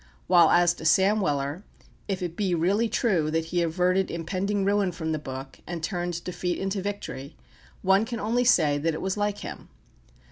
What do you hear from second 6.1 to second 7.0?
defeat into